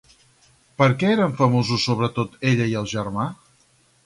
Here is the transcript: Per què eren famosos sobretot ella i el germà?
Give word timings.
Per 0.81 0.87
què 1.03 1.11
eren 1.17 1.35
famosos 1.41 1.85
sobretot 1.91 2.41
ella 2.53 2.69
i 2.73 2.75
el 2.81 2.89
germà? 2.97 3.29